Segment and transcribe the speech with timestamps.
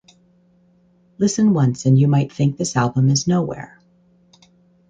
[1.19, 3.79] Listen once and you might think this album is nowhere.